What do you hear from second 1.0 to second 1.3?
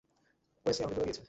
দিয়েছে।